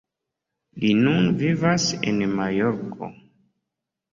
[0.83, 3.13] Li nun vivas en Majorko.